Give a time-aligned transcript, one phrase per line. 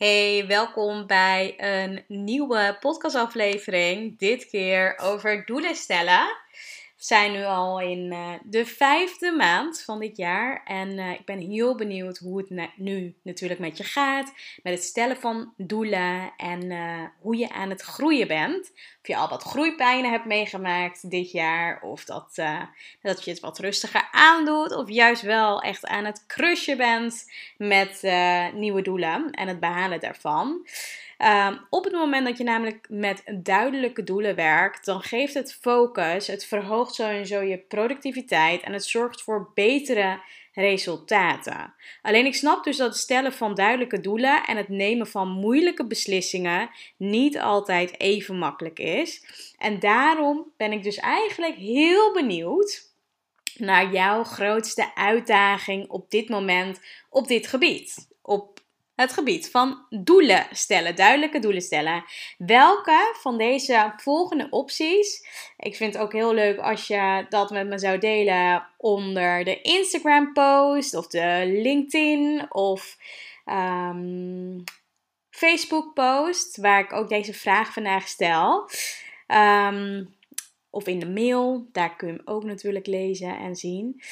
[0.00, 4.18] Hey, welkom bij een nieuwe podcastaflevering.
[4.18, 6.36] Dit keer over doelen stellen.
[7.00, 10.62] Zijn nu al in uh, de vijfde maand van dit jaar.
[10.64, 14.32] En uh, ik ben heel benieuwd hoe het nu natuurlijk met je gaat.
[14.62, 18.70] Met het stellen van doelen en uh, hoe je aan het groeien bent.
[19.00, 21.82] Of je al wat groeipijnen hebt meegemaakt dit jaar.
[21.82, 22.34] Of dat,
[23.02, 24.76] dat je het wat rustiger aandoet.
[24.76, 28.02] Of juist wel echt aan het crushen bent met
[28.54, 30.66] nieuwe doelen en het behalen daarvan.
[31.24, 36.26] Um, op het moment dat je namelijk met duidelijke doelen werkt, dan geeft het focus,
[36.26, 40.20] het verhoogt sowieso je productiviteit en het zorgt voor betere
[40.52, 41.74] resultaten.
[42.02, 45.86] Alleen ik snap dus dat het stellen van duidelijke doelen en het nemen van moeilijke
[45.86, 49.24] beslissingen niet altijd even makkelijk is.
[49.58, 52.88] En daarom ben ik dus eigenlijk heel benieuwd
[53.56, 58.08] naar jouw grootste uitdaging op dit moment op dit gebied.
[58.22, 58.59] Op
[59.00, 62.04] het gebied van doelen stellen, duidelijke doelen stellen.
[62.38, 65.26] Welke van deze volgende opties?
[65.56, 69.60] Ik vind het ook heel leuk als je dat met me zou delen onder de
[69.60, 72.96] Instagram post of de LinkedIn of
[73.46, 74.64] um,
[75.30, 78.70] Facebook post, waar ik ook deze vraag vandaag stel.
[79.28, 80.14] Um,
[80.70, 84.02] of in de mail, daar kun je hem ook natuurlijk lezen en zien.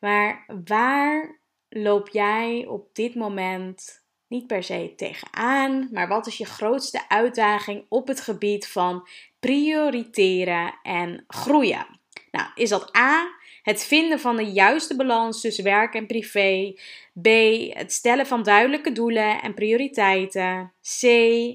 [0.00, 4.03] Maar waar loop jij op dit moment
[4.34, 9.08] niet per se tegenaan, maar wat is je grootste uitdaging op het gebied van
[9.40, 11.86] prioriteren en groeien?
[12.30, 13.28] Nou, is dat A,
[13.62, 16.74] het vinden van de juiste balans tussen werk en privé.
[17.22, 17.26] B.
[17.68, 20.72] Het stellen van duidelijke doelen en prioriteiten.
[21.00, 21.02] C.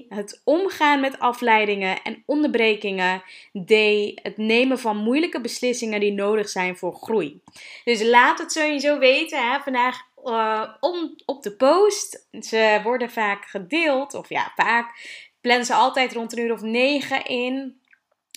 [0.08, 3.22] Het omgaan met afleidingen en onderbrekingen.
[3.64, 3.70] D.
[4.22, 7.40] Het nemen van moeilijke beslissingen die nodig zijn voor groei.
[7.84, 9.50] Dus laat het sowieso weten.
[9.50, 9.60] Hè.
[9.60, 10.09] Vandaag
[10.80, 12.26] om, op de post.
[12.40, 14.92] Ze worden vaak gedeeld, of ja, vaak
[15.40, 17.78] plannen ze altijd rond een uur of negen in.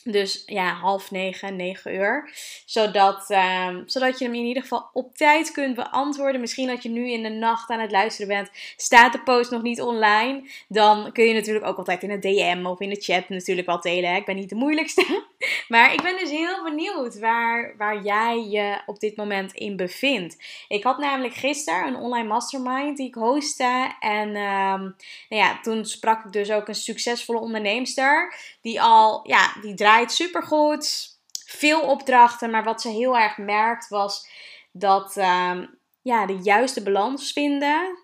[0.03, 2.33] Dus ja, half negen, negen uur.
[2.65, 6.41] Zodat, um, zodat je hem in ieder geval op tijd kunt beantwoorden.
[6.41, 8.49] Misschien dat je nu in de nacht aan het luisteren bent.
[8.77, 10.49] Staat de post nog niet online?
[10.67, 13.81] Dan kun je natuurlijk ook altijd in een DM of in de chat natuurlijk wel
[13.81, 14.15] delen.
[14.15, 15.23] Ik ben niet de moeilijkste.
[15.67, 20.37] Maar ik ben dus heel benieuwd waar, waar jij je op dit moment in bevindt.
[20.67, 23.95] Ik had namelijk gisteren een online mastermind die ik hostte.
[23.99, 24.95] En um,
[25.29, 28.35] nou ja, toen sprak ik dus ook een succesvolle onderneemster.
[28.61, 31.11] Die al, ja, die draait supergoed.
[31.45, 32.49] Veel opdrachten.
[32.49, 34.27] Maar wat ze heel erg merkt was
[34.71, 37.97] dat um, ja, de juiste balans vinden.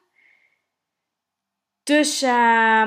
[1.84, 2.40] Tussen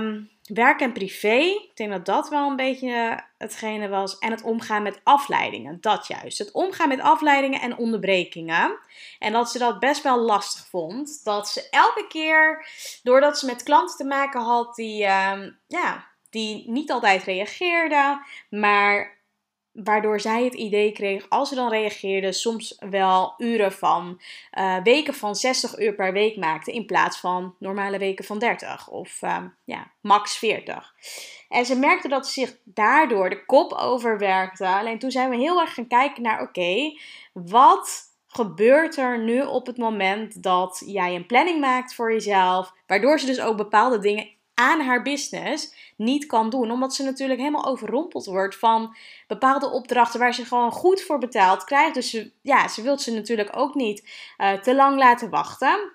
[0.02, 1.36] um, werk en privé.
[1.36, 4.18] Ik denk dat dat wel een beetje hetgene was.
[4.18, 5.78] En het omgaan met afleidingen.
[5.80, 6.38] Dat juist.
[6.38, 8.78] Het omgaan met afleidingen en onderbrekingen.
[9.18, 11.24] En dat ze dat best wel lastig vond.
[11.24, 12.66] Dat ze elke keer,
[13.02, 19.20] doordat ze met klanten te maken had die, um, ja, die niet altijd reageerde, maar
[19.72, 24.20] waardoor zij het idee kreeg, als ze dan reageerde, soms wel uren van
[24.58, 28.88] uh, weken van 60 uur per week maakte in plaats van normale weken van 30
[28.88, 30.94] of uh, ja, max 40.
[31.48, 34.66] En ze merkte dat ze zich daardoor de kop overwerkte.
[34.66, 36.98] Alleen toen zijn we heel erg gaan kijken naar: oké,
[37.32, 43.18] wat gebeurt er nu op het moment dat jij een planning maakt voor jezelf, waardoor
[43.18, 46.70] ze dus ook bepaalde dingen aan haar business niet kan doen.
[46.70, 48.96] Omdat ze natuurlijk helemaal overrompeld wordt van
[49.26, 51.94] bepaalde opdrachten waar ze gewoon goed voor betaald krijgt.
[51.94, 54.08] Dus ze, ja, ze wil ze natuurlijk ook niet
[54.38, 55.92] uh, te lang laten wachten.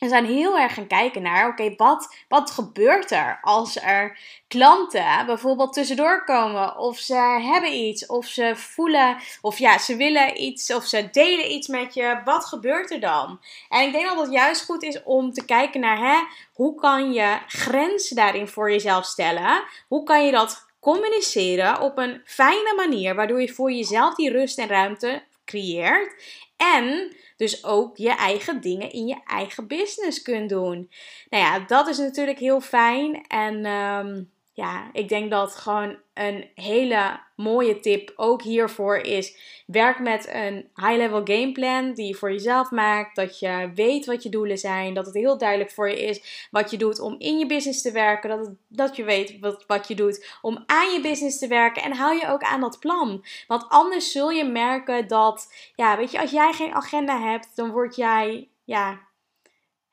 [0.00, 4.18] We zijn heel erg gaan kijken naar, oké, wat, wat gebeurt er als er
[4.48, 6.78] klanten bijvoorbeeld tussendoor komen?
[6.78, 11.52] Of ze hebben iets, of ze voelen, of ja, ze willen iets, of ze delen
[11.52, 12.20] iets met je.
[12.24, 13.40] Wat gebeurt er dan?
[13.68, 16.18] En ik denk dat het juist goed is om te kijken naar, hè,
[16.52, 19.64] hoe kan je grenzen daarin voor jezelf stellen?
[19.88, 24.58] Hoe kan je dat communiceren op een fijne manier, waardoor je voor jezelf die rust
[24.58, 26.22] en ruimte creëert.
[26.56, 30.90] En dus ook je eigen dingen in je eigen business kunt doen.
[31.30, 33.24] Nou ja, dat is natuurlijk heel fijn.
[33.26, 39.36] En um, ja, ik denk dat gewoon een hele mooie tip ook hiervoor is:
[39.66, 43.16] werk met een high-level gameplan die je voor jezelf maakt.
[43.16, 44.94] Dat je weet wat je doelen zijn.
[44.94, 47.92] Dat het heel duidelijk voor je is wat je doet om in je business te
[47.92, 48.28] werken.
[48.28, 51.82] Dat, dat je weet wat, wat je doet om aan je business te werken.
[51.82, 53.24] En hou je ook aan dat plan.
[53.46, 57.70] Want anders zul je merken dat, ja, weet je, als jij geen agenda hebt, dan
[57.70, 59.00] word jij, ja,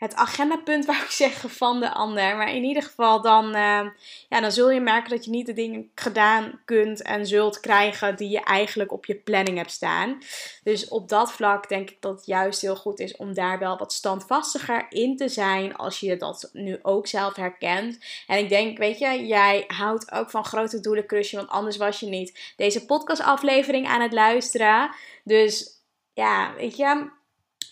[0.01, 2.35] het agendapunt, wou ik zeggen, van de ander.
[2.37, 3.85] Maar in ieder geval, dan, uh,
[4.29, 8.15] ja, dan zul je merken dat je niet de dingen gedaan kunt en zult krijgen
[8.15, 10.17] die je eigenlijk op je planning hebt staan.
[10.63, 13.77] Dus op dat vlak denk ik dat het juist heel goed is om daar wel
[13.77, 17.99] wat standvastiger in te zijn als je dat nu ook zelf herkent.
[18.27, 21.99] En ik denk, weet je, jij houdt ook van grote doelen crushen, want anders was
[21.99, 24.95] je niet deze podcastaflevering aan het luisteren.
[25.23, 25.69] Dus
[26.13, 27.19] ja, weet je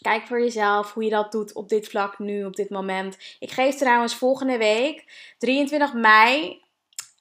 [0.01, 3.17] Kijk voor jezelf hoe je dat doet op dit vlak nu, op dit moment.
[3.39, 5.05] Ik geef trouwens volgende week,
[5.37, 6.61] 23 mei,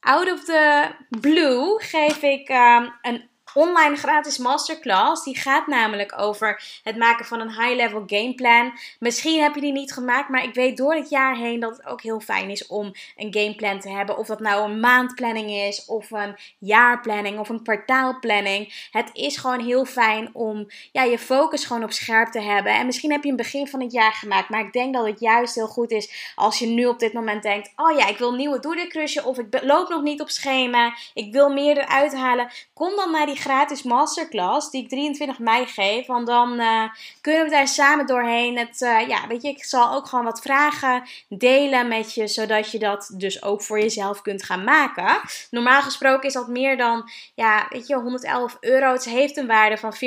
[0.01, 5.25] out of the blue, geef ik um, een online gratis masterclass.
[5.25, 8.79] Die gaat namelijk over het maken van een high-level gameplan.
[8.99, 11.87] Misschien heb je die niet gemaakt, maar ik weet door het jaar heen dat het
[11.87, 14.19] ook heel fijn is om een gameplan te hebben.
[14.19, 18.89] Of dat nou een maandplanning is, of een jaarplanning, of een kwartaalplanning.
[18.91, 22.73] Het is gewoon heel fijn om ja, je focus gewoon op scherp te hebben.
[22.73, 25.21] En misschien heb je een begin van het jaar gemaakt, maar ik denk dat het
[25.21, 28.35] juist heel goed is als je nu op dit moment denkt: oh ja, ik wil
[28.35, 32.51] nieuwe doelen crushen, of ik loop nog niet op schema, ik wil meer eruit halen.
[32.75, 36.07] Kom dan naar die gratis masterclass die ik 23 mei geef.
[36.07, 36.83] Want dan uh,
[37.21, 38.59] kunnen we daar samen doorheen.
[38.59, 42.71] Het, uh, ja, weet je, ik zal ook gewoon wat vragen delen met je, zodat
[42.71, 45.21] je dat dus ook voor jezelf kunt gaan maken.
[45.51, 48.93] Normaal gesproken is dat meer dan, ja, weet je, 111 euro.
[48.93, 49.99] Het heeft een waarde van 14,95.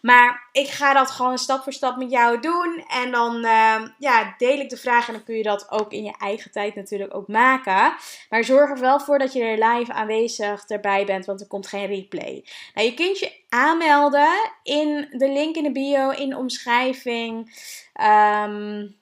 [0.00, 2.84] Maar ik ga dat gewoon stap voor stap met jou doen.
[2.88, 5.06] En dan uh, ja, deel ik de vraag.
[5.06, 7.94] En dan kun je dat ook in je eigen tijd natuurlijk ook maken.
[8.28, 11.26] Maar zorg er wel voor dat je er live aanwezig erbij bent.
[11.26, 12.44] Want er komt geen replay.
[12.74, 17.38] Nou, je kunt je aanmelden in de link in de bio, in de omschrijving.
[18.00, 18.98] Um,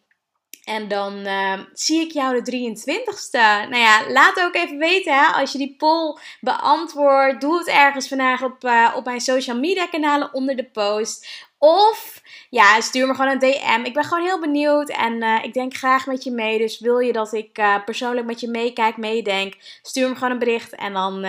[0.69, 3.69] en dan uh, zie ik jou de 23ste.
[3.71, 7.41] Nou ja, laat ook even weten hè, als je die poll beantwoordt.
[7.41, 11.47] Doe het ergens vandaag op, uh, op mijn social media kanalen onder de post.
[11.59, 13.85] Of ja, stuur me gewoon een DM.
[13.85, 16.59] Ik ben gewoon heel benieuwd en uh, ik denk graag met je mee.
[16.59, 20.75] Dus wil je dat ik persoonlijk met je meekijk, meedenk, stuur me gewoon een bericht
[20.75, 21.27] en dan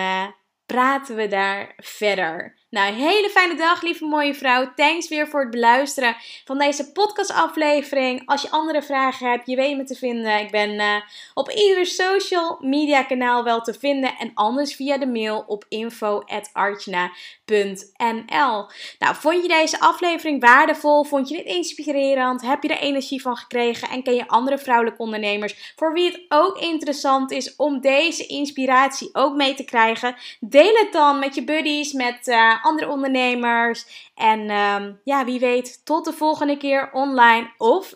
[0.66, 2.59] praten we daar verder.
[2.70, 4.72] Nou, hele fijne dag, lieve mooie vrouw.
[4.74, 8.22] Thanks weer voor het beluisteren van deze podcastaflevering.
[8.26, 10.40] Als je andere vragen hebt, je weet me te vinden.
[10.40, 10.96] Ik ben uh,
[11.34, 14.16] op ieder social media kanaal wel te vinden.
[14.18, 18.66] En anders via de mail op info.artjana.nl
[18.98, 21.04] Nou, vond je deze aflevering waardevol?
[21.04, 22.42] Vond je dit inspirerend?
[22.42, 23.88] Heb je er energie van gekregen?
[23.88, 29.08] En ken je andere vrouwelijke ondernemers voor wie het ook interessant is om deze inspiratie
[29.12, 30.14] ook mee te krijgen?
[30.40, 32.26] Deel het dan met je buddies, met...
[32.26, 34.10] Uh, andere ondernemers.
[34.14, 37.94] En um, ja, wie weet, tot de volgende keer online of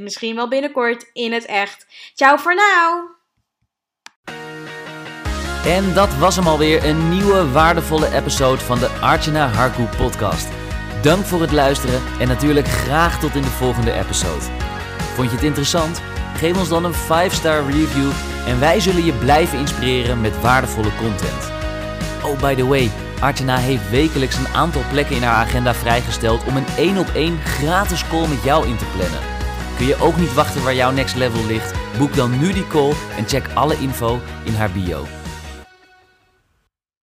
[0.00, 1.86] misschien wel binnenkort in het echt.
[2.14, 3.16] Ciao voor nu!
[5.64, 10.48] En dat was hem alweer, een nieuwe waardevolle episode van de Archana Harku podcast.
[11.02, 14.44] Dank voor het luisteren en natuurlijk graag tot in de volgende episode.
[15.14, 16.02] Vond je het interessant?
[16.36, 18.10] Geef ons dan een 5-star review
[18.46, 21.52] en wij zullen je blijven inspireren met waardevolle content.
[22.24, 22.90] Oh, by the way,
[23.20, 27.38] Artjana heeft wekelijks een aantal plekken in haar agenda vrijgesteld om een één op één
[27.38, 29.20] gratis call met jou in te plannen.
[29.76, 31.74] Kun je ook niet wachten waar jouw next level ligt?
[31.98, 35.17] Boek dan nu die call en check alle info in haar bio.